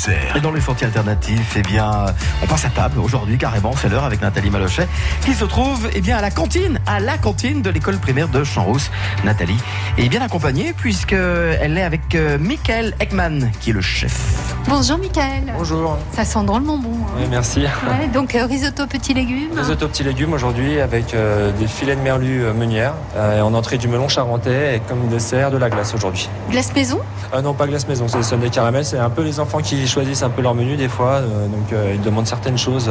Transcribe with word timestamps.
Isère. 0.00 0.34
Et 0.36 0.40
dans 0.40 0.50
les 0.52 0.62
sorties 0.62 0.86
alternatives, 0.86 1.44
eh 1.56 1.62
bien, 1.62 2.06
on 2.42 2.46
passe 2.46 2.64
à 2.64 2.70
table 2.70 2.98
aujourd'hui 3.00 3.36
carrément, 3.36 3.74
c'est 3.76 3.90
l'heure 3.90 4.04
avec 4.04 4.22
Nathalie 4.22 4.48
Malochet, 4.48 4.88
qui 5.26 5.34
se 5.34 5.44
trouve 5.44 5.90
eh 5.92 6.00
bien, 6.00 6.16
à 6.16 6.22
la 6.22 6.30
cantine, 6.30 6.80
à 6.86 7.00
la 7.00 7.18
cantine 7.18 7.60
de 7.60 7.68
l'école 7.68 7.98
primaire 7.98 8.28
de 8.28 8.42
Champs-Rousse. 8.42 8.90
Nathalie 9.24 9.58
est 9.98 10.08
bien 10.08 10.22
accompagnée 10.22 10.72
puisqu'elle 10.72 11.76
est 11.76 11.82
avec 11.82 12.14
euh, 12.14 12.38
Michael 12.38 12.94
Ekman, 12.98 13.50
qui 13.60 13.70
est 13.70 13.72
le 13.74 13.82
chef. 13.82 14.54
Bonjour 14.68 14.96
Michael. 14.96 15.52
Bonjour. 15.58 15.98
Ça 16.12 16.24
sent 16.24 16.44
drôlement 16.44 16.78
bon. 16.78 16.92
hein. 16.92 17.10
Oui, 17.18 17.24
merci. 17.28 17.60
Ouais, 17.60 18.08
donc 18.12 18.34
euh, 18.34 18.46
risotto 18.46 18.86
petits 18.86 19.12
légumes. 19.12 19.50
Risotto 19.58 19.86
petits 19.88 20.04
légumes 20.04 20.32
aujourd'hui 20.32 20.80
avec 20.80 21.12
euh, 21.12 21.52
des 21.58 21.66
filets 21.66 21.96
de 21.96 22.00
merlu 22.00 22.42
euh, 22.44 22.54
meunière 22.54 22.94
euh, 23.16 23.38
et 23.38 23.40
en 23.42 23.52
entrée 23.52 23.76
du 23.76 23.88
melon 23.88 24.08
charentais 24.08 24.76
et 24.76 24.80
comme 24.80 25.08
dessert 25.08 25.50
de 25.50 25.58
la 25.58 25.68
glace 25.68 25.92
aujourd'hui. 25.94 26.30
Glace 26.50 26.72
maison? 26.74 27.00
Non, 27.42 27.52
pas 27.54 27.66
glace 27.66 27.86
maison, 27.86 28.08
c'est 28.08 28.18
des 28.18 28.24
sundae 28.24 28.48
caramel. 28.50 28.84
C'est 28.84 28.98
un 28.98 29.10
peu 29.10 29.22
les 29.22 29.38
enfants 29.40 29.58
qui 29.58 29.86
choisissent 29.90 30.22
un 30.22 30.30
peu 30.30 30.42
leur 30.42 30.54
menu 30.54 30.76
des 30.76 30.88
fois. 30.88 31.14
euh, 31.20 31.46
donc 31.46 31.72
euh, 31.72 31.92
ils 31.94 32.00
demandent 32.00 32.26
certaines 32.26 32.58
choses 32.58 32.90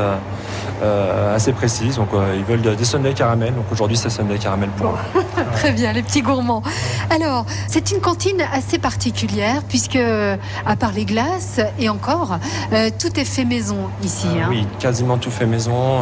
euh, 0.81 1.35
assez 1.35 1.51
précises. 1.53 1.95
Donc 1.97 2.09
ils 2.35 2.43
veulent 2.43 2.61
de- 2.61 2.75
des 2.75 2.85
sundae 2.85 3.13
caramel. 3.13 3.53
Donc 3.55 3.65
aujourd'hui 3.71 3.97
c'est 3.97 4.09
sundae 4.09 4.37
caramel 4.37 4.69
pour 4.77 4.87
eux. 4.91 5.23
Très 5.53 5.71
bien, 5.71 5.91
les 5.93 6.03
petits 6.03 6.21
gourmands. 6.21 6.61
Alors, 7.09 7.45
c'est 7.67 7.91
une 7.91 7.99
cantine 8.01 8.41
assez 8.53 8.77
particulière 8.77 9.61
puisque, 9.67 9.97
à 10.65 10.75
part 10.77 10.91
les 10.93 11.05
glaces 11.05 11.59
et 11.79 11.89
encore, 11.89 12.37
tout 12.99 13.19
est 13.19 13.25
fait 13.25 13.45
maison 13.45 13.77
ici. 14.03 14.27
Hein. 14.41 14.47
Oui, 14.49 14.65
quasiment 14.79 15.17
tout 15.17 15.31
fait 15.31 15.45
maison 15.45 15.99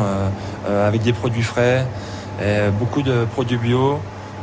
avec 0.69 1.01
des 1.03 1.13
produits 1.13 1.43
frais 1.43 1.85
et 2.41 2.69
beaucoup 2.79 3.01
de 3.01 3.25
produits 3.33 3.57
bio. 3.57 3.99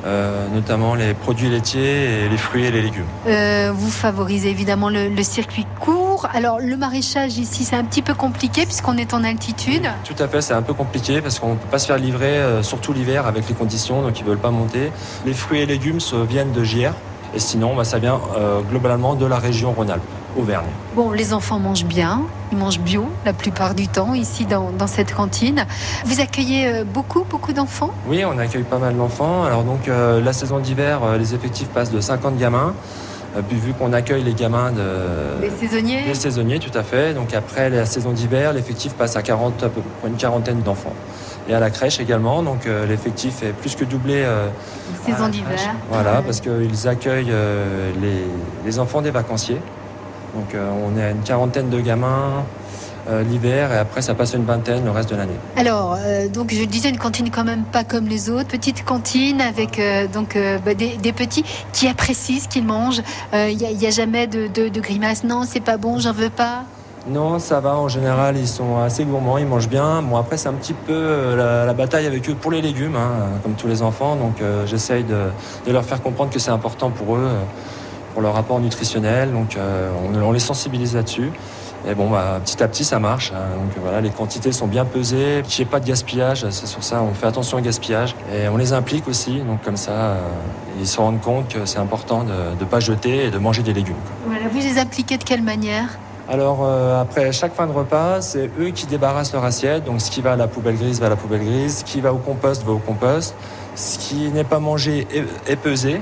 euh, 0.06 0.46
notamment 0.54 0.94
les 0.94 1.14
produits 1.14 1.48
laitiers 1.48 2.24
et 2.24 2.28
les 2.28 2.36
fruits 2.36 2.66
et 2.66 2.70
les 2.70 2.82
légumes. 2.82 3.06
Euh, 3.26 3.72
vous 3.74 3.90
favorisez 3.90 4.50
évidemment 4.50 4.90
le, 4.90 5.08
le 5.08 5.22
circuit 5.22 5.66
court. 5.80 6.03
Alors, 6.32 6.60
le 6.60 6.76
maraîchage 6.76 7.38
ici, 7.38 7.64
c'est 7.64 7.76
un 7.76 7.84
petit 7.84 8.02
peu 8.02 8.14
compliqué 8.14 8.64
puisqu'on 8.64 8.96
est 8.96 9.14
en 9.14 9.24
altitude. 9.24 9.88
Tout 10.04 10.22
à 10.22 10.28
fait, 10.28 10.40
c'est 10.40 10.54
un 10.54 10.62
peu 10.62 10.74
compliqué 10.74 11.20
parce 11.20 11.38
qu'on 11.38 11.54
ne 11.54 11.58
peut 11.58 11.68
pas 11.70 11.78
se 11.78 11.86
faire 11.86 11.98
livrer, 11.98 12.38
euh, 12.38 12.62
surtout 12.62 12.92
l'hiver 12.92 13.26
avec 13.26 13.48
les 13.48 13.54
conditions, 13.54 14.02
donc 14.02 14.18
ils 14.18 14.24
ne 14.24 14.28
veulent 14.28 14.38
pas 14.38 14.50
monter. 14.50 14.92
Les 15.26 15.34
fruits 15.34 15.60
et 15.60 15.66
légumes 15.66 15.98
viennent 16.28 16.52
de 16.52 16.62
JR 16.64 16.92
et 17.34 17.38
sinon 17.38 17.74
bah, 17.74 17.84
ça 17.84 17.98
vient 17.98 18.20
euh, 18.36 18.60
globalement 18.62 19.14
de 19.14 19.26
la 19.26 19.38
région 19.38 19.72
Rhône-Alpes, 19.72 20.02
Auvergne. 20.36 20.66
Bon, 20.94 21.10
les 21.10 21.32
enfants 21.32 21.58
mangent 21.58 21.84
bien, 21.84 22.22
ils 22.52 22.58
mangent 22.58 22.80
bio 22.80 23.06
la 23.24 23.32
plupart 23.32 23.74
du 23.74 23.88
temps 23.88 24.14
ici 24.14 24.46
dans, 24.46 24.70
dans 24.70 24.86
cette 24.86 25.12
cantine. 25.12 25.66
Vous 26.04 26.20
accueillez 26.20 26.66
euh, 26.66 26.84
beaucoup, 26.84 27.24
beaucoup 27.28 27.52
d'enfants? 27.52 27.90
Oui, 28.06 28.24
on 28.24 28.38
accueille 28.38 28.62
pas 28.62 28.78
mal 28.78 28.96
d'enfants. 28.96 29.44
Alors 29.44 29.64
donc 29.64 29.88
euh, 29.88 30.20
la 30.20 30.32
saison 30.32 30.58
d'hiver, 30.58 31.00
les 31.18 31.34
effectifs 31.34 31.68
passent 31.68 31.90
de 31.90 32.00
50 32.00 32.36
gamins. 32.36 32.74
Euh, 33.36 33.40
puis 33.46 33.58
vu 33.58 33.72
qu'on 33.72 33.92
accueille 33.92 34.22
les 34.22 34.34
gamins 34.34 34.70
de... 34.70 35.42
Les 35.42 35.50
saisonniers 35.50 36.04
Les 36.06 36.14
saisonniers, 36.14 36.58
tout 36.58 36.76
à 36.76 36.82
fait. 36.82 37.14
Donc 37.14 37.34
après 37.34 37.70
la 37.70 37.86
saison 37.86 38.12
d'hiver, 38.12 38.52
l'effectif 38.52 38.94
passe 38.94 39.16
à 39.16 39.22
40, 39.22 39.62
à 39.62 39.68
peu 39.68 39.80
près 40.00 40.08
une 40.08 40.16
quarantaine 40.16 40.60
d'enfants. 40.60 40.92
Et 41.48 41.54
à 41.54 41.60
la 41.60 41.70
crèche 41.70 42.00
également, 42.00 42.42
donc 42.42 42.66
euh, 42.66 42.86
l'effectif 42.86 43.42
est 43.42 43.52
plus 43.52 43.74
que 43.74 43.84
doublé 43.84 44.22
euh, 44.24 44.48
Saison 45.04 45.28
d'hiver. 45.28 45.58
Voilà, 45.90 46.22
parce 46.22 46.40
qu'ils 46.40 46.88
accueillent 46.88 47.32
les, 48.00 48.24
les 48.64 48.78
enfants 48.78 49.02
des 49.02 49.10
vacanciers. 49.10 49.60
Donc 50.34 50.56
on 50.56 50.98
est 50.98 51.04
à 51.04 51.10
une 51.10 51.20
quarantaine 51.22 51.68
de 51.70 51.78
gamins 51.80 52.44
euh, 53.08 53.22
l'hiver 53.22 53.72
et 53.72 53.78
après 53.78 54.02
ça 54.02 54.14
passe 54.14 54.34
une 54.34 54.44
vingtaine 54.44 54.84
le 54.84 54.90
reste 54.90 55.10
de 55.10 55.16
l'année. 55.16 55.38
Alors, 55.56 55.96
euh, 55.98 56.28
donc 56.28 56.52
je 56.52 56.64
disais 56.64 56.88
une 56.88 56.98
cantine 56.98 57.30
quand 57.30 57.44
même 57.44 57.64
pas 57.64 57.84
comme 57.84 58.06
les 58.06 58.30
autres, 58.30 58.48
petite 58.48 58.84
cantine 58.84 59.40
avec 59.40 59.78
euh, 59.78 60.06
donc 60.06 60.38
bah, 60.64 60.74
des, 60.74 60.96
des 60.96 61.12
petits 61.12 61.44
qui 61.72 61.88
apprécient 61.88 62.40
ce 62.40 62.48
qu'ils 62.48 62.64
mangent. 62.64 63.02
Il 63.32 63.56
n'y 63.56 63.66
a, 63.66 63.70
y 63.70 63.86
a 63.86 63.90
jamais 63.90 64.26
de, 64.26 64.46
de, 64.48 64.68
de 64.68 64.80
grimace. 64.80 65.24
Non, 65.24 65.42
c'est 65.46 65.60
pas 65.60 65.76
bon, 65.76 65.98
j'en 65.98 66.12
veux 66.12 66.30
pas. 66.30 66.64
Non, 67.06 67.38
ça 67.38 67.60
va. 67.60 67.76
En 67.76 67.88
général, 67.88 68.38
ils 68.38 68.48
sont 68.48 68.78
assez 68.78 69.04
gourmands, 69.04 69.36
ils 69.36 69.46
mangent 69.46 69.68
bien. 69.68 70.00
Bon, 70.00 70.16
après, 70.16 70.38
c'est 70.38 70.48
un 70.48 70.54
petit 70.54 70.72
peu 70.72 71.34
la, 71.36 71.66
la 71.66 71.74
bataille 71.74 72.06
avec 72.06 72.28
eux 72.30 72.34
pour 72.34 72.50
les 72.50 72.62
légumes, 72.62 72.96
hein, 72.96 73.38
comme 73.42 73.52
tous 73.54 73.66
les 73.66 73.82
enfants. 73.82 74.16
Donc, 74.16 74.36
j'essaye 74.64 75.04
de, 75.04 75.26
de 75.66 75.72
leur 75.72 75.84
faire 75.84 76.02
comprendre 76.02 76.30
que 76.30 76.38
c'est 76.38 76.50
important 76.50 76.90
pour 76.90 77.16
eux, 77.16 77.28
pour 78.14 78.22
leur 78.22 78.32
rapport 78.32 78.58
nutritionnel. 78.58 79.32
Donc, 79.32 79.58
on, 79.58 80.22
on 80.22 80.32
les 80.32 80.38
sensibilise 80.38 80.94
là-dessus. 80.94 81.30
Et 81.86 81.94
bon, 81.94 82.08
bah, 82.08 82.40
petit 82.44 82.62
à 82.62 82.68
petit, 82.68 82.84
ça 82.84 82.98
marche. 82.98 83.32
hein. 83.34 83.56
Donc 83.56 83.70
voilà, 83.82 84.00
les 84.00 84.10
quantités 84.10 84.52
sont 84.52 84.66
bien 84.66 84.84
pesées, 84.84 85.42
qu'il 85.46 85.62
n'y 85.64 85.68
ait 85.68 85.70
pas 85.70 85.80
de 85.80 85.86
gaspillage. 85.86 86.46
C'est 86.50 86.66
sur 86.66 86.82
ça, 86.82 87.02
on 87.02 87.12
fait 87.14 87.26
attention 87.26 87.58
au 87.58 87.60
gaspillage. 87.60 88.14
Et 88.34 88.48
on 88.48 88.56
les 88.56 88.72
implique 88.72 89.06
aussi. 89.08 89.40
Donc 89.40 89.62
comme 89.62 89.76
ça, 89.76 89.90
euh, 89.92 90.20
ils 90.80 90.86
se 90.86 90.98
rendent 90.98 91.20
compte 91.20 91.48
que 91.48 91.66
c'est 91.66 91.78
important 91.78 92.24
de 92.24 92.32
ne 92.58 92.64
pas 92.64 92.80
jeter 92.80 93.26
et 93.26 93.30
de 93.30 93.38
manger 93.38 93.62
des 93.62 93.72
légumes. 93.74 93.96
quoi. 94.04 94.32
Voilà, 94.34 94.48
vous 94.48 94.58
les 94.58 94.78
impliquez 94.78 95.18
de 95.18 95.24
quelle 95.24 95.42
manière? 95.42 95.88
Alors 96.26 96.60
euh, 96.62 97.02
après 97.02 97.32
chaque 97.32 97.54
fin 97.54 97.66
de 97.66 97.72
repas, 97.72 98.22
c'est 98.22 98.50
eux 98.58 98.70
qui 98.70 98.86
débarrassent 98.86 99.34
leur 99.34 99.44
assiette. 99.44 99.84
Donc 99.84 100.00
ce 100.00 100.10
qui 100.10 100.22
va 100.22 100.32
à 100.32 100.36
la 100.36 100.46
poubelle 100.48 100.76
grise 100.76 100.98
va 100.98 101.06
à 101.06 101.10
la 101.10 101.16
poubelle 101.16 101.44
grise, 101.44 101.80
ce 101.80 101.84
qui 101.84 102.00
va 102.00 102.14
au 102.14 102.16
compost 102.18 102.64
va 102.64 102.72
au 102.72 102.78
compost. 102.78 103.34
Ce 103.76 103.98
qui 103.98 104.30
n'est 104.30 104.44
pas 104.44 104.58
mangé 104.58 105.06
est, 105.46 105.56
pesé 105.56 106.00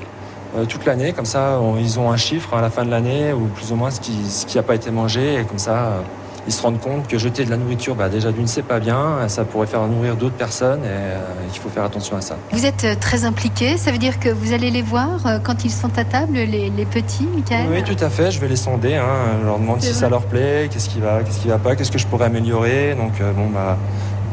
toute 0.69 0.85
l'année. 0.85 1.13
Comme 1.13 1.25
ça, 1.27 1.59
on- 1.61 1.77
ils 1.77 1.99
ont 1.99 2.11
un 2.11 2.17
chiffre 2.17 2.55
à 2.55 2.61
la 2.61 2.71
fin 2.71 2.85
de 2.85 2.91
l'année 2.91 3.33
ou 3.33 3.47
plus 3.47 3.73
ou 3.73 3.77
moins 3.77 3.91
ce 3.91 4.01
qui 4.01 4.57
n'a 4.57 4.63
pas 4.63 4.75
été 4.75 4.91
mangé. 4.91 5.41
Et 5.41 5.45
comme 5.45 5.59
ça, 5.59 5.73
euh, 5.73 6.01
ils 6.47 6.53
se 6.53 6.61
rendent 6.61 6.81
compte 6.81 7.07
que 7.07 7.19
jeter 7.19 7.45
de 7.45 7.51
la 7.51 7.57
nourriture, 7.57 7.95
bah, 7.95 8.09
déjà 8.09 8.33
d'une, 8.33 8.49
c'est 8.49 8.63
pas 8.65 8.81
bien. 8.81 9.29
Ça 9.29 9.45
pourrait 9.45 9.69
faire 9.69 9.87
nourrir 9.87 10.17
d'autres 10.17 10.35
personnes 10.35 10.81
et 10.85 10.89
euh, 10.89 11.19
qu'il 11.53 11.63
faut 11.63 11.69
faire 11.69 11.85
attention 11.85 12.17
à 12.17 12.21
ça. 12.21 12.37
Vous 12.51 12.67
êtes 12.67 12.83
euh, 12.85 12.95
très 12.99 13.25
impliqué, 13.25 13.77
ça 13.77 13.93
veut 13.93 13.99
dire 13.99 14.19
que 14.19 14.29
vous 14.29 14.53
allez 14.53 14.71
les 14.71 14.83
voir 14.83 15.25
euh, 15.27 15.39
quand 15.43 15.65
ils 15.65 15.71
sont 15.71 15.97
à 15.97 16.05
table, 16.05 16.35
les, 16.35 16.69
les 16.71 16.85
petits, 16.85 17.29
Michael 17.33 17.67
Oui, 17.71 17.83
tout 17.85 18.03
à 18.05 18.11
fait. 18.11 18.31
Je 18.33 18.41
vais 18.41 18.49
les 18.49 18.57
sonder. 18.57 18.97
hein. 18.97 19.05
Je 19.41 19.47
leur 19.47 19.59
demande 19.61 19.81
si 19.81 19.91
vrai. 19.91 20.01
ça 20.01 20.09
leur 20.09 20.23
plaît, 20.23 20.69
qu'est-ce 20.71 20.89
qui 20.89 20.99
va, 20.99 21.23
qu'est-ce 21.23 21.39
qui 21.39 21.49
va 21.49 21.59
pas, 21.59 21.77
qu'est-ce 21.77 21.93
que 21.93 21.99
je 21.99 22.07
pourrais 22.09 22.27
améliorer. 22.27 22.97
Donc, 22.97 23.13
euh, 23.21 23.33
bon, 23.33 23.47
bah, 23.49 23.77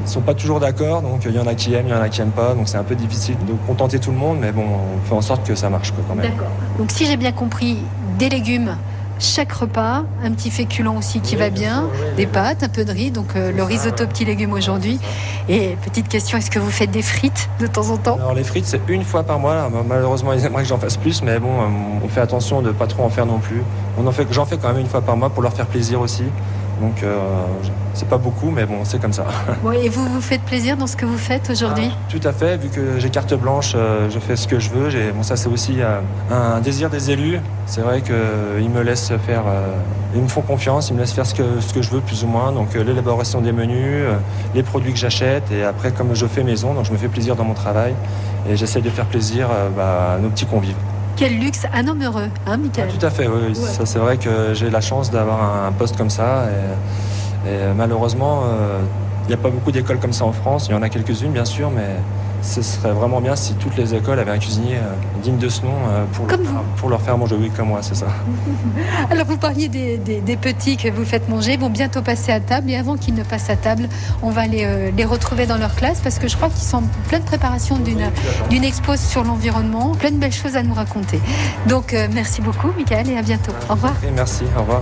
ils 0.06 0.10
sont 0.10 0.22
pas 0.22 0.34
toujours 0.34 0.60
d'accord. 0.60 1.02
Donc, 1.02 1.22
il 1.26 1.36
y 1.36 1.40
en 1.40 1.48
a 1.48 1.56
qui 1.56 1.74
aiment, 1.74 1.88
il 1.88 1.92
y 1.92 1.98
en 1.98 2.02
a 2.02 2.10
qui 2.10 2.22
aiment 2.22 2.30
pas. 2.32 2.54
Donc, 2.54 2.68
c'est 2.68 2.78
un 2.78 2.84
peu 2.84 2.96
difficile 2.96 3.36
de 3.48 3.54
contenter 3.68 4.00
tout 4.00 4.12
le 4.12 4.18
monde, 4.18 4.38
mais 4.40 4.52
bon, 4.52 4.64
on 4.64 5.08
fait 5.08 5.16
en 5.16 5.22
sorte 5.22 5.46
que 5.48 5.56
ça 5.56 5.70
marche 5.70 5.92
quoi, 5.92 6.04
quand 6.08 6.16
même. 6.16 6.30
D'accord. 6.32 6.48
Donc 6.78 6.92
si 6.92 7.06
j'ai 7.06 7.18
bien 7.18 7.32
compris, 7.32 7.78
des 8.18 8.30
légumes 8.30 8.76
chaque 9.22 9.52
repas, 9.52 10.04
un 10.24 10.32
petit 10.32 10.50
féculent 10.50 10.88
aussi 10.98 11.20
qui 11.20 11.36
Oui, 11.36 11.42
va 11.42 11.50
bien 11.50 11.60
bien, 11.62 11.76
sûr, 11.82 11.90
oui, 11.92 12.16
des 12.16 12.26
oui. 12.26 12.32
pâtes, 12.32 12.64
un 12.64 12.70
peu 12.70 12.86
de 12.86 12.92
riz, 12.94 13.12
donc 13.12 13.36
euh, 13.36 13.52
le 13.52 13.58
ça, 13.58 13.66
risotto 13.66 14.04
ouais. 14.04 14.08
petits 14.10 14.24
légumes 14.24 14.54
aujourd'hui. 14.54 14.98
Et 15.50 15.76
petite 15.84 16.08
question, 16.08 16.38
est-ce 16.38 16.50
que 16.50 16.58
vous 16.60 16.70
faites 16.72 16.92
des 16.92 17.02
frites 17.02 17.50
de 17.60 17.68
temps 17.68 17.90
en 17.90 17.98
temps? 17.98 18.16
Alors, 18.16 18.34
les 18.34 18.46
frites, 18.46 18.66
c'est 18.66 18.80
une 18.88 19.04
fois 19.04 19.24
par 19.24 19.38
mois. 19.40 19.56
là. 19.56 19.70
Malheureusement, 19.86 20.32
ils 20.32 20.46
aimeraient 20.46 20.64
que 20.64 20.70
j'en 20.70 20.78
fasse 20.80 20.96
plus, 20.96 21.22
mais 21.22 21.38
bon, 21.38 21.50
euh, 21.52 21.66
on 22.02 22.08
fait 22.08 22.22
attention 22.22 22.62
de 22.62 22.72
pas 22.72 22.88
trop 22.88 23.04
en 23.04 23.10
faire 23.10 23.26
non 23.26 23.40
plus. 23.40 23.62
On 23.98 24.08
en 24.08 24.12
fait, 24.14 24.26
j'en 24.32 24.46
fais 24.46 24.58
quand 24.58 24.70
même 24.70 24.80
une 24.80 24.88
fois 24.88 25.02
par 25.02 25.18
mois 25.18 25.30
pour 25.30 25.44
leur 25.44 25.52
faire 25.52 25.68
plaisir 25.68 26.00
aussi. 26.00 26.24
Donc, 26.80 27.04
euh, 27.04 27.18
c'est 27.94 28.08
pas 28.08 28.18
beaucoup, 28.18 28.52
mais 28.52 28.66
bon, 28.66 28.84
c'est 28.84 29.00
comme 29.02 29.14
ça. 29.14 29.26
Bon, 29.64 29.72
Et 29.72 29.90
vous 29.90 30.06
vous 30.06 30.22
faites 30.22 30.42
plaisir 30.42 30.78
dans 30.78 30.88
ce 30.88 30.96
que 30.96 31.06
vous 31.06 31.18
faites 31.18 31.50
aujourd'hui? 31.50 31.92
Tout 32.08 32.22
à 32.24 32.32
fait, 32.32 32.58
vu 32.58 32.70
que 32.70 32.98
j'ai 32.98 33.10
carte 33.10 33.34
blanche, 33.34 33.74
euh, 33.76 34.10
je 34.10 34.20
fais 34.20 34.36
ce 34.36 34.48
que 34.48 34.60
je 34.60 34.70
veux. 34.70 34.90
Bon, 35.14 35.24
ça, 35.24 35.36
c'est 35.36 35.50
aussi 35.50 35.82
euh, 35.82 36.00
un 36.32 36.62
désir 36.62 36.90
des 36.90 37.12
élus. 37.12 37.40
C'est 37.66 37.82
vrai 37.82 38.02
qu'ils 38.02 38.70
me 38.70 38.82
laissent 38.82 39.12
faire, 39.26 39.44
ils 40.16 40.22
me 40.22 40.28
font 40.28 40.42
confiance, 40.42 40.90
ils 40.90 40.96
me 40.96 41.00
laissent 41.00 41.14
faire 41.14 41.26
ce 41.26 41.36
que, 41.36 41.60
ce 41.60 41.74
que 41.74 41.82
je 41.82 41.90
veux, 41.92 42.00
plus 42.00 42.24
ou 42.24 42.28
moins. 42.28 42.52
Donc, 42.52 42.74
l'élaboration 42.74 43.42
des 43.42 43.52
menus, 43.52 44.06
les 44.56 44.64
produits 44.64 44.94
que 44.94 44.98
j'achète. 44.98 45.52
Et 45.52 45.64
après, 45.64 45.92
comme 45.92 46.16
je 46.16 46.26
fais 46.26 46.44
maison, 46.44 46.74
donc 46.74 46.86
je 46.86 46.92
me 46.92 46.98
fais 46.98 47.10
plaisir 47.10 47.36
dans 47.36 47.44
mon 47.44 47.54
travail. 47.54 47.94
Et 48.50 48.56
j'essaie 48.56 48.82
de 48.82 48.90
faire 48.90 49.06
plaisir 49.06 49.50
bah, 49.76 50.14
à 50.16 50.20
nos 50.20 50.30
petits 50.30 50.46
convives. 50.46 50.78
Quel 51.16 51.38
luxe, 51.40 51.64
un 51.74 51.88
homme 51.88 52.02
heureux, 52.02 52.30
hein 52.48 52.58
Michael 52.58 52.90
Tout 52.98 53.06
à 53.06 53.10
fait, 53.10 53.28
oui. 53.28 53.54
Ça, 53.56 53.86
c'est 53.86 54.00
vrai 54.00 54.18
que 54.18 54.54
j'ai 54.54 54.70
la 54.70 54.82
chance 54.82 55.12
d'avoir 55.12 55.66
un, 55.66 55.72
poste 55.72 55.98
comme 55.98 56.10
ça. 56.10 56.46
Et, 57.46 57.50
et 57.50 57.74
malheureusement, 57.76 58.44
euh, 58.46 58.80
il 59.26 59.28
n'y 59.28 59.34
a 59.34 59.38
pas 59.38 59.50
beaucoup 59.50 59.72
d'écoles 59.72 60.00
comme 60.00 60.14
ça 60.14 60.26
en 60.26 60.32
France. 60.32 60.68
Il 60.70 60.72
y 60.72 60.76
en 60.76 60.82
a 60.82 60.90
quelques-unes, 60.90 61.32
bien 61.32 61.46
sûr, 61.46 61.70
mais 61.72 61.98
ce 62.42 62.62
serait 62.62 62.92
vraiment 62.92 63.22
bien 63.22 63.36
si 63.36 63.54
toutes 63.56 63.76
les 63.78 63.94
écoles 63.96 64.20
avaient 64.20 64.32
un 64.32 64.38
cuisinier 64.40 64.76
euh, 64.78 64.94
digne 65.24 65.38
de 65.38 65.50
ce 65.50 65.62
nom 65.64 65.74
euh, 65.90 66.06
pour, 66.14 66.28
Comme 66.28 66.44
leur, 66.44 66.52
vous. 66.54 66.60
pour 66.78 66.90
leur 66.90 67.02
faire 67.02 67.18
manger. 67.18 67.36
Oui, 67.40 67.52
comme 67.56 67.68
moi, 67.70 67.80
c'est 67.82 67.96
ça. 67.96 68.08
Alors 69.12 69.26
vous 69.26 69.38
parliez 69.38 69.68
des, 69.68 69.98
des- 69.98 70.22
des 70.22 70.38
petits 70.38 70.78
que 70.78 70.90
vous 70.90 71.06
faites 71.06 71.28
manger, 71.30 71.54
ils 71.54 71.60
vont 71.60 71.70
bientôt 71.70 72.02
passer 72.02 72.32
à 72.32 72.40
table 72.40 72.70
et 72.70 72.76
avant 72.78 72.96
qu'ils 72.98 73.14
ne 73.16 73.24
passent 73.24 73.50
à 73.50 73.56
table, 73.56 73.88
on 74.22 74.30
va 74.30 74.46
les, 74.48 74.66
euh, 74.66 74.92
les 74.96 75.06
retrouver 75.06 75.46
dans 75.46 75.58
leur 75.58 75.76
classe 75.76 76.00
parce 76.02 76.20
que 76.20 76.28
je 76.28 76.36
crois 76.36 76.50
qu'ils 76.50 76.68
sont 76.68 76.78
en 76.78 76.84
pleine 77.08 77.24
préparation 77.24 77.78
d'une 77.78 78.06
d'une 78.50 78.64
expo 78.64 78.96
sur 78.96 79.24
l'environnement, 79.24 79.92
plein 79.92 80.12
de 80.12 80.18
belles 80.18 80.32
choses 80.34 80.56
à 80.56 80.64
nous 80.64 80.74
raconter. 80.74 81.20
Donc 81.68 81.94
euh, 81.94 82.08
merci 82.14 82.42
beaucoup 82.42 82.70
Michael 82.78 83.10
et 83.10 83.18
à 83.18 83.22
bientôt. 83.22 83.52
Au 83.70 83.74
revoir. 83.74 83.94
Et 84.08 84.12
merci, 84.12 84.44
au 84.58 84.62
revoir. 84.62 84.82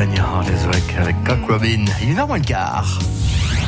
When 0.00 0.14
Your 0.14 0.24
Heart 0.24 0.48
Is 0.48 0.66
Wreck 0.66 0.96
avec 0.98 1.24
Cock 1.24 1.46
Robin. 1.46 1.84
Il 2.00 2.16
est 2.16 2.18
1 2.18 2.24
moins 2.24 2.38
le 2.38 2.42
quart. 2.42 2.98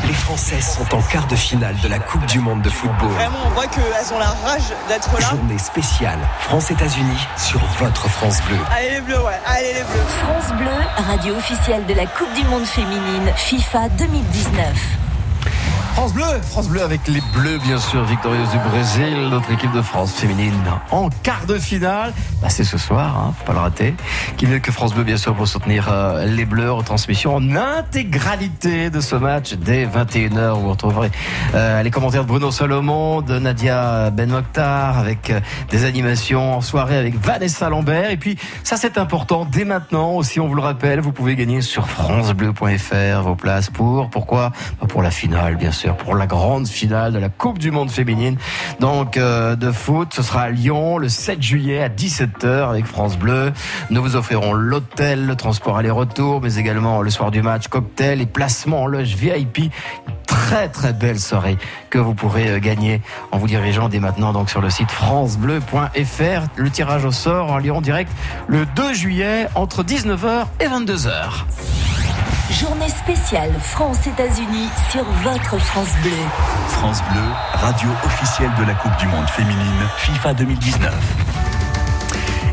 Les 0.06 0.14
Françaises 0.14 0.78
sont 0.78 0.96
en 0.96 1.02
quart 1.02 1.26
de 1.26 1.36
finale 1.36 1.76
de 1.82 1.88
la 1.88 1.98
Coupe 1.98 2.24
du 2.24 2.40
Monde 2.40 2.62
de 2.62 2.70
football. 2.70 3.10
Vraiment, 3.10 3.36
on 3.44 3.50
voit 3.50 3.66
qu'elles 3.66 4.14
ont 4.14 4.18
la 4.18 4.30
rage 4.30 4.72
d'être 4.88 5.12
là. 5.20 5.28
Journée 5.28 5.58
spéciale 5.58 6.18
France-États-Unis 6.40 7.28
sur 7.36 7.60
votre 7.78 8.08
France 8.08 8.38
Bleu. 8.48 8.56
Allez 8.74 8.92
les 8.92 9.00
bleus, 9.02 9.22
ouais, 9.22 9.40
allez 9.44 9.74
les 9.74 9.82
bleus. 9.82 10.06
France 10.24 10.56
Bleu, 10.56 11.06
radio 11.06 11.36
officielle 11.36 11.84
de 11.84 11.92
la 11.92 12.06
Coupe 12.06 12.32
du 12.32 12.44
Monde 12.44 12.64
féminine 12.64 13.30
FIFA 13.36 13.90
2019. 13.98 15.01
France 15.94 16.14
Bleu, 16.14 16.24
France 16.42 16.68
Bleu 16.68 16.82
avec 16.82 17.06
les 17.06 17.20
Bleus 17.34 17.58
bien 17.58 17.78
sûr, 17.78 18.02
victorieuse 18.04 18.50
du 18.50 18.58
Brésil, 18.70 19.28
notre 19.30 19.50
équipe 19.52 19.72
de 19.72 19.82
France 19.82 20.14
féminine 20.14 20.52
en 20.90 21.10
quart 21.22 21.44
de 21.46 21.58
finale. 21.58 22.12
Bah, 22.40 22.48
c'est 22.48 22.64
ce 22.64 22.78
soir, 22.78 23.16
hein, 23.16 23.34
faut 23.38 23.44
pas 23.44 23.52
le 23.52 23.58
rater. 23.58 23.94
Qui 24.36 24.46
mieux 24.46 24.58
que 24.58 24.72
France 24.72 24.94
Bleu 24.94 25.04
bien 25.04 25.18
sûr 25.18 25.34
pour 25.34 25.46
soutenir 25.46 25.88
euh, 25.90 26.24
les 26.24 26.46
Bleus 26.46 26.72
en 26.72 26.82
transmission 26.82 27.34
en 27.34 27.56
intégralité 27.56 28.90
de 28.90 29.00
ce 29.00 29.16
match 29.16 29.54
dès 29.54 29.86
21h. 29.86 30.58
Vous 30.58 30.70
retrouverez 30.70 31.10
euh, 31.54 31.82
les 31.82 31.90
commentaires 31.90 32.22
de 32.22 32.28
Bruno 32.28 32.50
Salomon, 32.50 33.20
de 33.20 33.38
Nadia 33.38 34.10
Ben 34.10 34.30
Mokhtar 34.30 34.98
avec 34.98 35.28
euh, 35.30 35.40
des 35.70 35.84
animations 35.84 36.56
en 36.56 36.60
soirée 36.62 36.96
avec 36.96 37.16
Vanessa 37.16 37.68
Lambert. 37.68 38.10
Et 38.10 38.16
puis 38.16 38.38
ça 38.64 38.76
c'est 38.76 38.96
important, 38.96 39.44
dès 39.44 39.64
maintenant 39.64 40.12
aussi 40.12 40.40
on 40.40 40.48
vous 40.48 40.54
le 40.54 40.62
rappelle, 40.62 41.00
vous 41.00 41.12
pouvez 41.12 41.36
gagner 41.36 41.60
sur 41.60 41.88
francebleu.fr 41.88 43.22
vos 43.22 43.36
places 43.36 43.68
pour, 43.68 44.08
pourquoi? 44.08 44.52
Bah, 44.80 44.86
Pour 44.88 45.02
la 45.02 45.10
finale 45.10 45.56
bien 45.56 45.70
sûr, 45.70 45.81
pour 45.90 46.14
la 46.14 46.26
grande 46.26 46.68
finale 46.68 47.12
de 47.12 47.18
la 47.18 47.28
Coupe 47.28 47.58
du 47.58 47.70
Monde 47.70 47.90
féminine. 47.90 48.36
Donc 48.80 49.16
euh, 49.16 49.56
de 49.56 49.72
foot, 49.72 50.12
ce 50.14 50.22
sera 50.22 50.42
à 50.42 50.50
Lyon 50.50 50.98
le 50.98 51.08
7 51.08 51.42
juillet 51.42 51.82
à 51.82 51.88
17h 51.88 52.68
avec 52.68 52.86
France 52.86 53.18
Bleu. 53.18 53.52
Nous 53.90 54.02
vous 54.02 54.16
offrirons 54.16 54.52
l'hôtel, 54.52 55.26
le 55.26 55.36
transport 55.36 55.78
aller-retour, 55.78 56.40
mais 56.40 56.56
également 56.56 57.02
le 57.02 57.10
soir 57.10 57.30
du 57.30 57.42
match, 57.42 57.68
cocktail 57.68 58.20
et 58.20 58.26
placement 58.26 58.82
en 58.82 58.86
loge 58.86 59.14
VIP. 59.14 59.72
Très 60.26 60.68
très 60.68 60.92
belle 60.92 61.18
soirée 61.18 61.58
que 61.90 61.98
vous 61.98 62.14
pourrez 62.14 62.48
euh, 62.48 62.58
gagner 62.58 63.02
en 63.32 63.38
vous 63.38 63.46
dirigeant 63.46 63.88
dès 63.88 64.00
maintenant 64.00 64.32
donc 64.32 64.50
sur 64.50 64.60
le 64.60 64.70
site 64.70 64.90
francebleu.fr. 64.90 66.46
Le 66.56 66.70
tirage 66.70 67.04
au 67.04 67.12
sort 67.12 67.50
en 67.50 67.58
Lyon 67.58 67.80
direct 67.80 68.10
le 68.46 68.66
2 68.66 68.94
juillet 68.94 69.48
entre 69.54 69.82
19h 69.82 70.46
et 70.60 70.66
22h. 70.66 71.91
Journée 72.50 72.88
spéciale 72.88 73.52
France-États-Unis 73.60 74.68
sur 74.90 75.04
votre 75.22 75.58
France 75.58 75.92
Bleu. 76.02 76.10
France 76.68 77.00
Bleu, 77.12 77.22
radio 77.54 77.88
officielle 78.04 78.50
de 78.58 78.64
la 78.64 78.74
Coupe 78.74 78.96
du 78.98 79.06
Monde 79.06 79.28
féminine 79.28 79.88
FIFA 79.98 80.34
2019. 80.34 81.51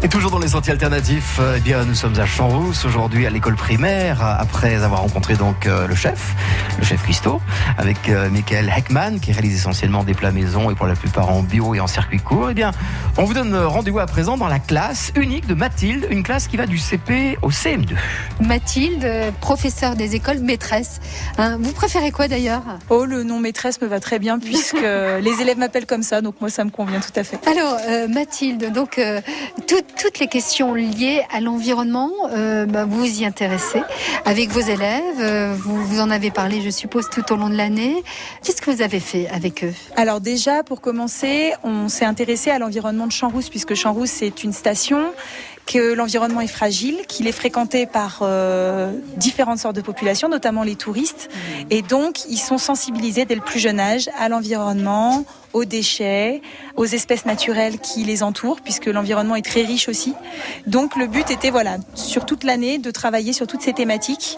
Et 0.01 0.07
toujours 0.07 0.31
dans 0.31 0.39
les 0.39 0.47
sentiers 0.47 0.71
alternatifs, 0.71 1.39
euh, 1.41 1.55
eh 1.57 1.59
bien, 1.59 1.83
nous 1.83 1.93
sommes 1.93 2.17
à 2.21 2.25
Champs-Rousse 2.25 2.85
aujourd'hui 2.85 3.25
à 3.25 3.29
l'école 3.29 3.55
primaire, 3.57 4.23
après 4.23 4.75
avoir 4.81 5.01
rencontré 5.01 5.35
donc 5.35 5.65
euh, 5.67 5.87
le 5.87 5.95
chef, 5.95 6.35
le 6.79 6.85
chef 6.85 7.03
Christo, 7.03 7.41
avec 7.77 8.07
euh, 8.07 8.29
Michael 8.29 8.71
Heckman, 8.75 9.19
qui 9.19 9.33
réalise 9.33 9.55
essentiellement 9.57 10.05
des 10.05 10.13
plats 10.13 10.31
maison 10.31 10.69
et 10.71 10.75
pour 10.75 10.87
la 10.87 10.95
plupart 10.95 11.29
en 11.29 11.43
bio 11.43 11.75
et 11.75 11.81
en 11.81 11.87
circuit 11.87 12.19
court. 12.19 12.47
Eh 12.49 12.53
bien, 12.53 12.71
on 13.17 13.25
vous 13.25 13.33
donne 13.33 13.53
rendez-vous 13.53 13.99
à 13.99 14.05
présent 14.05 14.37
dans 14.37 14.47
la 14.47 14.59
classe 14.59 15.11
unique 15.17 15.47
de 15.47 15.53
Mathilde, 15.53 16.07
une 16.09 16.23
classe 16.23 16.47
qui 16.47 16.55
va 16.55 16.65
du 16.65 16.77
CP 16.77 17.37
au 17.41 17.49
CM2. 17.51 17.89
Mathilde, 18.39 19.05
professeure 19.41 19.97
des 19.97 20.15
écoles, 20.15 20.39
maîtresse. 20.39 21.01
Hein, 21.37 21.57
vous 21.59 21.73
préférez 21.73 22.11
quoi 22.11 22.29
d'ailleurs? 22.29 22.63
Oh, 22.89 23.03
le 23.03 23.23
nom 23.23 23.39
maîtresse 23.39 23.81
me 23.81 23.87
va 23.87 23.99
très 23.99 24.17
bien 24.19 24.39
puisque 24.39 24.77
les 24.81 25.41
élèves 25.41 25.57
m'appellent 25.57 25.85
comme 25.85 26.03
ça, 26.03 26.21
donc 26.21 26.35
moi 26.39 26.49
ça 26.49 26.63
me 26.63 26.69
convient 26.69 27.01
tout 27.01 27.19
à 27.19 27.25
fait. 27.25 27.37
Alors, 27.45 27.75
euh, 27.89 28.07
Mathilde, 28.07 28.71
donc 28.71 28.97
euh, 28.97 29.19
tout- 29.67 29.75
toutes 29.97 30.19
les 30.19 30.27
questions 30.27 30.73
liées 30.73 31.21
à 31.31 31.41
l'environnement, 31.41 32.11
euh, 32.31 32.65
bah, 32.65 32.85
vous 32.85 32.99
vous 32.99 33.21
y 33.21 33.25
intéressez 33.25 33.81
avec 34.25 34.49
vos 34.49 34.59
élèves. 34.59 35.19
euh, 35.19 35.55
vous, 35.57 35.83
vous 35.85 35.99
en 35.99 36.09
avez 36.09 36.31
parlé, 36.31 36.61
je 36.61 36.69
suppose, 36.69 37.09
tout 37.09 37.31
au 37.31 37.35
long 37.35 37.49
de 37.49 37.55
l'année. 37.55 38.03
Qu'est-ce 38.43 38.61
que 38.61 38.71
vous 38.71 38.81
avez 38.81 38.99
fait 38.99 39.27
avec 39.29 39.63
eux? 39.63 39.73
Alors 39.95 40.21
déjà, 40.21 40.63
pour 40.63 40.81
commencer, 40.81 41.53
on 41.63 41.87
s'est 41.89 42.05
intéressé 42.05 42.49
à 42.49 42.59
l'environnement 42.59 43.07
de 43.07 43.11
Champs-Rousse 43.11 43.49
puisque 43.49 43.75
Champs-Rousse 43.75 44.09
c'est 44.11 44.43
une 44.43 44.53
station 44.53 45.11
que 45.65 45.93
l'environnement 45.93 46.41
est 46.41 46.47
fragile, 46.47 46.97
qu'il 47.07 47.27
est 47.27 47.31
fréquenté 47.31 47.85
par 47.85 48.19
euh, 48.23 48.91
différentes 49.17 49.59
sortes 49.59 49.75
de 49.75 49.81
populations, 49.81 50.27
notamment 50.27 50.63
les 50.63 50.75
touristes. 50.75 51.29
Et 51.69 51.83
donc, 51.83 52.25
ils 52.27 52.39
sont 52.39 52.57
sensibilisés 52.57 53.25
dès 53.25 53.35
le 53.35 53.41
plus 53.41 53.59
jeune 53.59 53.79
âge 53.79 54.09
à 54.17 54.29
l'environnement, 54.29 55.25
aux 55.53 55.65
déchets, 55.65 56.41
aux 56.75 56.85
espèces 56.85 57.25
naturelles 57.25 57.79
qui 57.79 58.03
les 58.03 58.23
entourent, 58.23 58.61
puisque 58.61 58.85
l'environnement 58.87 59.35
est 59.35 59.45
très 59.45 59.63
riche 59.63 59.89
aussi. 59.89 60.13
Donc, 60.67 60.95
le 60.95 61.07
but 61.07 61.29
était, 61.31 61.49
voilà, 61.49 61.77
sur 61.95 62.25
toute 62.25 62.43
l'année, 62.43 62.77
de 62.77 62.91
travailler 62.91 63.33
sur 63.33 63.47
toutes 63.47 63.61
ces 63.61 63.73
thématiques. 63.73 64.37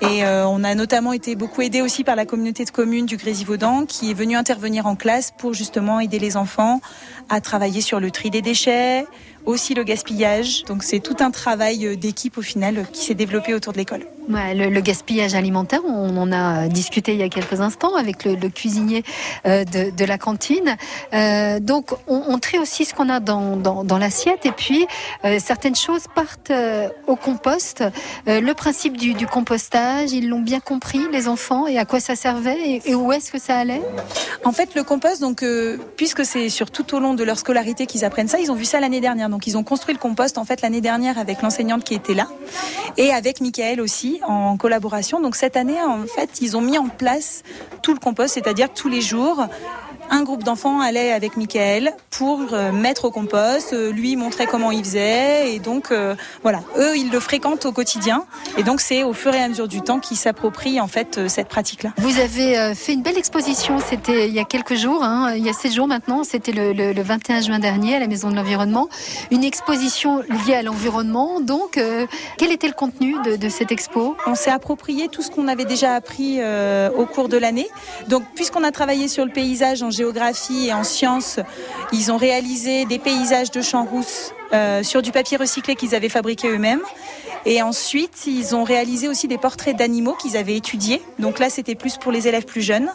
Et 0.00 0.24
euh, 0.24 0.46
on 0.46 0.64
a 0.64 0.74
notamment 0.74 1.12
été 1.12 1.36
beaucoup 1.36 1.62
aidé 1.62 1.82
aussi 1.82 2.04
par 2.04 2.16
la 2.16 2.26
communauté 2.26 2.64
de 2.64 2.70
communes 2.70 3.06
du 3.06 3.16
Grésivaudan, 3.16 3.86
qui 3.86 4.10
est 4.10 4.14
venue 4.14 4.36
intervenir 4.36 4.86
en 4.86 4.96
classe 4.96 5.32
pour 5.36 5.54
justement 5.54 6.00
aider 6.00 6.18
les 6.18 6.36
enfants 6.36 6.80
à 7.28 7.40
travailler 7.40 7.80
sur 7.80 8.00
le 8.00 8.10
tri 8.10 8.30
des 8.30 8.42
déchets, 8.42 9.06
aussi 9.44 9.74
le 9.74 9.84
gaspillage. 9.84 10.64
Donc 10.64 10.82
c'est 10.82 11.00
tout 11.00 11.16
un 11.20 11.30
travail 11.30 11.86
euh, 11.86 11.96
d'équipe 11.96 12.38
au 12.38 12.42
final 12.42 12.86
qui 12.92 13.04
s'est 13.04 13.14
développé 13.14 13.54
autour 13.54 13.72
de 13.72 13.78
l'école. 13.78 14.06
Le, 14.28 14.80
gaspillage 14.80 15.34
alimentaire, 15.34 15.80
on 15.84 16.16
en 16.16 16.32
a 16.32 16.68
discuté 16.68 17.12
il 17.12 17.18
y 17.18 17.22
a 17.22 17.28
quelques 17.28 17.60
instants 17.60 17.94
avec 17.94 18.24
le, 18.24 18.48
cuisinier 18.48 19.04
euh, 19.46 19.64
de, 19.64 20.04
la 20.04 20.18
cantine. 20.18 20.76
Euh, 21.14 21.60
donc, 21.60 21.92
on, 22.06 22.22
on 22.28 22.38
trie 22.38 22.58
aussi 22.58 22.84
ce 22.84 22.94
qu'on 22.94 23.08
a 23.08 23.20
dans, 23.20 23.98
l'assiette 23.98 24.44
et 24.44 24.52
puis 24.52 24.86
euh, 25.24 25.38
certaines 25.42 25.76
choses 25.76 26.04
partent 26.14 26.50
euh, 26.50 26.88
au 27.06 27.16
compost. 27.16 27.82
Euh, 28.28 28.40
le 28.40 28.54
principe 28.54 28.96
du, 28.96 29.26
compostage, 29.26 30.12
ils 30.12 30.28
l'ont 30.28 30.40
bien 30.40 30.60
compris, 30.60 31.00
les 31.10 31.28
enfants, 31.28 31.66
et 31.66 31.78
à 31.78 31.84
quoi 31.84 32.00
ça 32.00 32.16
servait 32.16 32.80
et, 32.84 32.94
où 32.94 33.12
est-ce 33.12 33.32
que 33.32 33.38
ça 33.38 33.58
allait? 33.58 33.82
En 34.44 34.52
fait, 34.52 34.74
le 34.74 34.82
compost, 34.82 35.20
donc, 35.20 35.42
euh, 35.42 35.78
puisque 35.96 36.24
c'est 36.24 36.48
sur 36.48 36.70
tout 36.70 36.94
au 36.94 37.00
long 37.00 37.14
de 37.14 37.24
leur 37.24 37.38
scolarité 37.38 37.86
qu'ils 37.86 38.04
apprennent 38.04 38.28
ça, 38.28 38.38
ils 38.38 38.50
ont 38.50 38.54
vu 38.54 38.64
ça 38.64 38.80
l'année 38.80 39.00
dernière. 39.00 39.28
Donc, 39.28 39.46
ils 39.46 39.56
ont 39.56 39.64
construit 39.64 39.94
le 39.94 40.00
compost 40.00 40.38
en 40.38 40.44
fait 40.44 40.62
l'année 40.62 40.80
dernière 40.80 41.18
avec 41.18 41.42
l'enseignante 41.42 41.84
qui 41.84 41.94
était 41.94 42.14
là 42.14 42.28
et 42.96 43.12
avec 43.12 43.40
Michael 43.40 43.80
aussi 43.80 44.15
en 44.24 44.56
collaboration. 44.56 45.20
Donc, 45.20 45.36
cette 45.36 45.56
année, 45.56 45.80
en 45.80 46.04
fait, 46.06 46.40
ils 46.40 46.56
ont 46.56 46.60
mis 46.60 46.78
en 46.78 46.88
place 46.88 47.42
tout 47.82 47.92
le 47.92 48.00
compost, 48.00 48.34
c'est-à-dire 48.34 48.72
tous 48.72 48.88
les 48.88 49.00
jours. 49.00 49.46
Un 50.10 50.22
groupe 50.22 50.44
d'enfants 50.44 50.80
allait 50.80 51.12
avec 51.12 51.36
Michael 51.36 51.92
pour 52.10 52.40
euh, 52.52 52.72
mettre 52.72 53.06
au 53.06 53.10
compost, 53.10 53.72
euh, 53.72 53.90
lui 53.92 54.16
montrer 54.16 54.46
comment 54.46 54.70
il 54.70 54.84
faisait 54.84 55.52
et 55.54 55.58
donc 55.58 55.90
euh, 55.90 56.14
voilà, 56.42 56.60
eux 56.78 56.96
ils 56.96 57.10
le 57.10 57.20
fréquentent 57.20 57.66
au 57.66 57.72
quotidien 57.72 58.24
et 58.56 58.62
donc 58.62 58.80
c'est 58.80 59.02
au 59.02 59.12
fur 59.12 59.34
et 59.34 59.42
à 59.42 59.48
mesure 59.48 59.68
du 59.68 59.80
temps 59.82 59.98
qu'ils 60.00 60.16
s'approprient 60.16 60.80
en 60.80 60.86
fait 60.86 61.28
cette 61.28 61.48
pratique-là. 61.48 61.90
Vous 61.98 62.18
avez 62.20 62.74
fait 62.74 62.92
une 62.94 63.02
belle 63.02 63.18
exposition, 63.18 63.78
c'était 63.80 64.28
il 64.28 64.34
y 64.34 64.38
a 64.38 64.44
quelques 64.44 64.74
jours, 64.76 65.02
hein, 65.02 65.34
il 65.36 65.44
y 65.44 65.48
a 65.48 65.52
sept 65.52 65.72
jours 65.72 65.88
maintenant, 65.88 66.24
c'était 66.24 66.52
le, 66.52 66.72
le- 66.72 66.92
le 66.92 67.02
21 67.02 67.40
juin 67.40 67.58
dernier 67.58 67.96
à 67.96 67.98
la 67.98 68.06
Maison 68.06 68.30
de 68.30 68.36
l'Environnement. 68.36 68.88
Une 69.30 69.44
exposition 69.44 70.22
liée 70.46 70.54
à 70.54 70.62
l'environnement. 70.62 71.40
Donc, 71.40 71.76
euh, 71.78 72.06
quel 72.38 72.52
était 72.52 72.68
le 72.68 72.72
contenu 72.74 73.16
de, 73.24 73.36
de 73.36 73.48
cette 73.48 73.72
expo? 73.72 74.16
On 74.26 74.34
s'est 74.34 74.50
approprié 74.50 75.08
tout 75.08 75.22
ce 75.22 75.30
qu'on 75.30 75.48
avait 75.48 75.64
déjà 75.64 75.94
appris 75.94 76.36
euh, 76.40 76.90
au 76.96 77.06
cours 77.06 77.28
de 77.28 77.36
l'année. 77.36 77.68
Donc, 78.08 78.22
puisqu'on 78.34 78.62
a 78.64 78.70
travaillé 78.70 79.08
sur 79.08 79.24
le 79.26 79.32
paysage 79.32 79.82
en 79.82 79.90
géographie 79.96 80.68
et 80.68 80.72
en 80.72 80.84
sciences, 80.84 81.40
ils 81.92 82.12
ont 82.12 82.16
réalisé 82.16 82.84
des 82.84 82.98
paysages 82.98 83.50
de 83.50 83.62
champs 83.62 83.84
rousses 83.84 84.32
euh, 84.52 84.82
sur 84.82 85.02
du 85.02 85.12
papier 85.12 85.36
recyclé 85.36 85.74
qu'ils 85.74 85.94
avaient 85.94 86.08
fabriqué 86.08 86.48
eux-mêmes. 86.48 86.82
Et 87.44 87.62
ensuite, 87.62 88.26
ils 88.26 88.54
ont 88.54 88.64
réalisé 88.64 89.08
aussi 89.08 89.28
des 89.28 89.38
portraits 89.38 89.76
d'animaux 89.76 90.14
qu'ils 90.14 90.36
avaient 90.36 90.56
étudiés. 90.56 91.02
Donc 91.18 91.38
là, 91.38 91.50
c'était 91.50 91.74
plus 91.74 91.96
pour 91.96 92.12
les 92.12 92.28
élèves 92.28 92.44
plus 92.44 92.62
jeunes. 92.62 92.90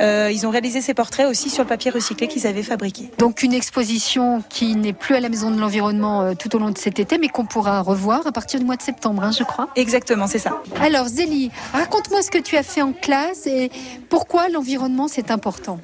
Euh, 0.00 0.30
ils 0.32 0.46
ont 0.46 0.50
réalisé 0.50 0.80
ces 0.80 0.94
portraits 0.94 1.28
aussi 1.28 1.50
sur 1.50 1.62
le 1.62 1.68
papier 1.68 1.90
recyclé 1.90 2.26
qu'ils 2.26 2.46
avaient 2.46 2.62
fabriqué. 2.62 3.10
Donc, 3.18 3.42
une 3.42 3.54
exposition 3.54 4.42
qui 4.48 4.74
n'est 4.74 4.92
plus 4.92 5.14
à 5.14 5.20
la 5.20 5.28
Maison 5.28 5.50
de 5.50 5.60
l'Environnement 5.60 6.22
euh, 6.22 6.34
tout 6.34 6.54
au 6.56 6.58
long 6.58 6.70
de 6.70 6.78
cet 6.78 6.98
été, 6.98 7.18
mais 7.18 7.28
qu'on 7.28 7.46
pourra 7.46 7.80
revoir 7.80 8.26
à 8.26 8.32
partir 8.32 8.58
du 8.58 8.66
mois 8.66 8.76
de 8.76 8.82
septembre, 8.82 9.22
hein, 9.22 9.30
je 9.30 9.44
crois. 9.44 9.68
Exactement, 9.76 10.26
c'est 10.26 10.38
ça. 10.38 10.60
Alors, 10.80 11.06
Zélie, 11.06 11.50
raconte-moi 11.72 12.22
ce 12.22 12.30
que 12.30 12.38
tu 12.38 12.56
as 12.56 12.62
fait 12.62 12.82
en 12.82 12.92
classe 12.92 13.46
et 13.46 13.70
pourquoi 14.08 14.48
l'environnement 14.48 15.08
c'est 15.08 15.30
important. 15.30 15.78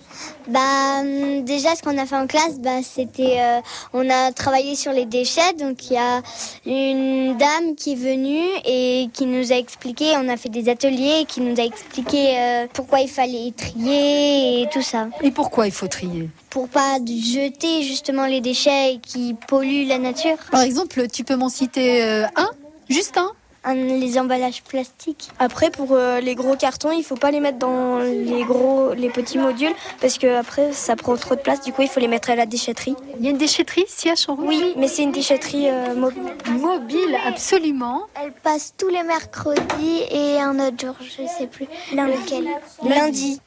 Bah 0.49 1.01
hum, 1.01 1.45
déjà 1.45 1.77
ce 1.77 1.83
qu'on 1.83 1.97
a 1.99 2.07
fait 2.07 2.17
en 2.17 2.27
classe, 2.27 2.59
bah 2.59 2.83
c'était 2.83 3.39
euh, 3.41 3.61
on 3.93 4.09
a 4.11 4.33
travaillé 4.33 4.75
sur 4.75 4.93
les 4.93 5.05
déchets. 5.05 5.53
Donc 5.59 5.91
il 5.91 5.95
y 5.95 5.97
a 5.97 6.23
une 6.67 7.37
dame 7.37 7.75
qui 7.77 7.95
et 8.05 9.09
qui 9.13 9.27
nous 9.27 9.53
a 9.53 9.57
expliqué. 9.57 10.15
On 10.17 10.29
a 10.29 10.37
fait 10.37 10.49
des 10.49 10.69
ateliers 10.69 11.25
qui 11.27 11.41
nous 11.41 11.59
a 11.61 11.65
expliqué 11.65 12.39
euh, 12.39 12.67
pourquoi 12.73 13.01
il 13.01 13.09
fallait 13.09 13.53
trier 13.57 14.63
et 14.63 14.69
tout 14.73 14.83
ça 14.83 15.09
Et 15.23 15.31
pourquoi 15.31 15.67
il 15.67 15.73
faut 15.73 15.89
trier? 15.89 16.29
Pour 16.51 16.69
pas 16.69 16.99
jeter 17.05 17.83
justement 17.83 18.27
les 18.27 18.41
déchets 18.41 18.99
qui 19.03 19.35
polluent 19.49 19.87
la 19.87 19.99
nature. 19.99 20.37
Par 20.51 20.63
exemple, 20.63 21.07
tu 21.09 21.25
peux 21.25 21.37
m'en 21.37 21.49
citer 21.49 22.03
euh, 22.03 22.27
un, 22.37 22.51
juste 22.89 23.17
un? 23.17 23.31
Un- 23.65 23.75
les 23.75 24.19
emballages 24.19 24.63
plastiques. 24.63 25.29
Après, 25.39 25.71
pour 25.71 25.89
euh, 25.93 26.21
les 26.21 26.35
gros 26.35 26.57
cartons, 26.57 26.93
il 26.93 27.03
faut 27.05 27.17
pas 27.17 27.31
les 27.31 27.41
mettre 27.41 27.59
dans 27.59 27.99
les 27.99 28.43
gros, 28.45 28.93
les 28.95 29.11
petits 29.11 29.39
modules 29.39 29.73
parce 30.01 30.19
que 30.19 30.35
après, 30.39 30.73
ça 30.73 30.97
prend 30.97 31.17
trop 31.17 31.35
de 31.35 31.41
place. 31.41 31.61
Du 31.61 31.73
coup, 31.73 31.83
il 31.83 31.89
faut 31.89 32.01
les 32.01 32.09
mettre 32.09 32.31
à 32.31 32.37
la 32.37 32.47
déchetterie. 32.47 32.95
Il 33.19 33.25
y 33.25 33.29
a 33.29 33.31
une 33.31 33.39
déchetterie 33.39 33.85
ici 33.87 34.09
à 34.11 34.15
Champs-Rouge 34.17 34.47
Oui, 34.49 34.75
mais 34.77 34.89
c'est 34.89 35.03
une 35.03 35.13
déchetterie 35.13 35.69
euh, 35.69 35.95
mobile. 35.95 36.23
Mobile, 36.51 37.17
absolument. 37.27 38.03
Elle 38.23 38.33
passe 38.33 38.75
tous 38.79 38.89
les 38.89 39.03
mercredis 39.03 40.03
et 40.11 40.39
un 40.41 40.59
autre 40.59 40.77
jour, 40.87 40.95
je 41.01 41.27
sais 41.27 41.47
plus 41.47 41.67
lequel. 41.93 42.49
Lundi. 42.85 43.41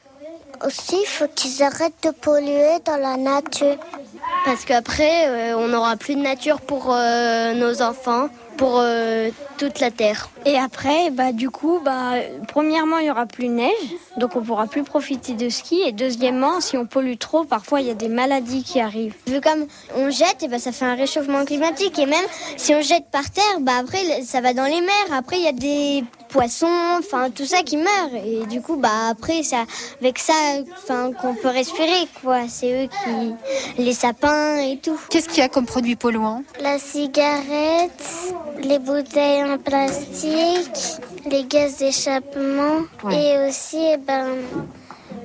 Aussi, 0.64 0.96
il 1.02 1.06
faut 1.06 1.26
qu'ils 1.34 1.62
arrêtent 1.64 2.02
de 2.04 2.10
polluer 2.10 2.78
dans 2.84 2.96
la 2.96 3.16
nature. 3.16 3.76
Parce 4.44 4.64
qu'après, 4.64 5.26
euh, 5.28 5.58
on 5.58 5.68
n'aura 5.68 5.96
plus 5.96 6.14
de 6.14 6.20
nature 6.20 6.60
pour 6.60 6.86
euh, 6.94 7.54
nos 7.54 7.82
enfants, 7.82 8.28
pour 8.56 8.78
euh, 8.78 9.30
toute 9.58 9.80
la 9.80 9.90
terre. 9.90 10.30
Et 10.46 10.56
après, 10.58 11.10
bah, 11.10 11.32
du 11.32 11.50
coup, 11.50 11.80
bah, 11.84 12.12
premièrement, 12.48 12.98
il 12.98 13.06
y 13.06 13.10
aura 13.10 13.26
plus 13.26 13.48
de 13.48 13.52
neige, 13.52 13.96
donc 14.16 14.36
on 14.36 14.42
pourra 14.42 14.66
plus 14.66 14.82
profiter 14.82 15.34
de 15.34 15.48
ski. 15.48 15.82
Et 15.86 15.92
deuxièmement, 15.92 16.60
si 16.60 16.76
on 16.76 16.86
pollue 16.86 17.16
trop, 17.18 17.44
parfois 17.44 17.80
il 17.80 17.86
y 17.86 17.90
a 17.90 17.94
des 17.94 18.08
maladies 18.08 18.62
qui 18.62 18.80
arrivent. 18.80 19.14
Vu 19.26 19.40
comme 19.40 19.66
on 19.96 20.10
jette, 20.10 20.42
et 20.42 20.48
ben 20.48 20.58
ça 20.58 20.72
fait 20.72 20.84
un 20.84 20.94
réchauffement 20.94 21.44
climatique. 21.44 21.98
Et 21.98 22.06
même 22.06 22.24
si 22.56 22.74
on 22.74 22.82
jette 22.82 23.06
par 23.10 23.30
terre, 23.30 23.60
bah 23.60 23.72
après 23.80 24.22
ça 24.22 24.40
va 24.40 24.52
dans 24.54 24.64
les 24.64 24.80
mers. 24.80 25.16
Après 25.16 25.38
il 25.38 25.44
y 25.44 25.48
a 25.48 25.52
des 25.52 26.04
poissons, 26.34 26.98
enfin 26.98 27.30
tout 27.30 27.44
ça 27.44 27.62
qui 27.62 27.76
meurt. 27.76 28.12
Et 28.26 28.44
du 28.46 28.60
coup, 28.60 28.76
bah 28.76 29.08
après 29.10 29.44
ça, 29.44 29.64
avec 30.00 30.18
ça, 30.18 30.32
enfin 30.76 31.12
qu'on 31.12 31.34
peut 31.34 31.48
respirer 31.48 32.08
quoi. 32.20 32.48
C'est 32.48 32.72
eux 32.84 32.88
qui, 32.88 33.82
les 33.82 33.94
sapins 33.94 34.56
et 34.56 34.78
tout. 34.78 34.98
Qu'est-ce 35.10 35.28
qu'il 35.28 35.38
y 35.38 35.42
a 35.42 35.48
comme 35.48 35.64
produit 35.64 35.94
polluant? 35.94 36.42
La 36.60 36.80
cigarette, 36.80 38.04
les 38.64 38.80
bouteilles 38.80 39.44
en 39.44 39.58
plastique, 39.58 41.00
les 41.30 41.44
gaz 41.44 41.76
d'échappement 41.76 42.82
et 43.12 43.48
aussi, 43.48 43.78
eh 43.92 43.96
ben, 43.96 44.26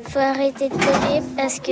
faut 0.09 0.19
arrêter 0.19 0.69
de 0.69 0.75
polluer 0.75 1.21
parce 1.35 1.59
que 1.59 1.71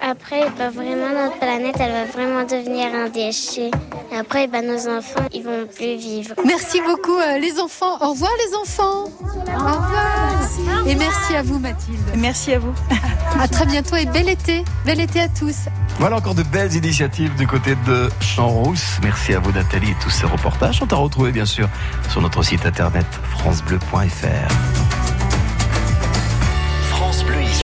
après, 0.00 0.42
eh 0.46 0.58
ben, 0.58 0.70
vraiment 0.70 1.08
notre 1.08 1.38
planète, 1.38 1.76
elle 1.78 1.92
va 1.92 2.04
vraiment 2.04 2.42
devenir 2.44 2.86
un 2.94 3.08
déchet. 3.08 3.70
Et 4.12 4.16
après, 4.16 4.44
eh 4.44 4.46
ben, 4.46 4.66
nos 4.66 4.88
enfants, 4.88 5.26
ils 5.32 5.42
vont 5.42 5.66
plus 5.66 5.96
vivre. 5.96 6.34
Merci 6.44 6.80
beaucoup 6.80 7.18
euh, 7.18 7.38
les 7.38 7.58
enfants. 7.58 7.96
Au 8.00 8.10
revoir 8.10 8.30
les 8.46 8.54
enfants. 8.56 9.04
Au 9.04 9.58
revoir. 9.58 10.86
Et 10.86 10.94
merci 10.94 11.34
à 11.34 11.42
vous 11.42 11.58
Mathilde. 11.58 11.98
Merci 12.16 12.52
à 12.52 12.58
vous. 12.58 12.74
À 13.40 13.48
très 13.48 13.66
bientôt 13.66 13.96
et 13.96 14.06
bel 14.06 14.28
été. 14.28 14.64
Bel 14.86 15.00
été 15.00 15.20
à 15.20 15.28
tous. 15.28 15.56
Voilà 15.98 16.16
encore 16.16 16.36
de 16.36 16.44
belles 16.44 16.72
initiatives 16.74 17.34
du 17.34 17.48
côté 17.48 17.74
de 17.86 18.08
Champs-Rousse. 18.20 18.98
Merci 19.02 19.34
à 19.34 19.40
vous 19.40 19.50
Nathalie 19.50 19.90
et 19.90 19.96
tous 20.00 20.10
ces 20.10 20.26
reportages 20.26 20.78
sont 20.78 20.92
à 20.92 20.96
retrouver 20.96 21.32
bien 21.32 21.46
sûr 21.46 21.68
sur 22.10 22.20
notre 22.20 22.42
site 22.44 22.64
internet 22.64 23.06
francebleu.fr. 23.30 24.73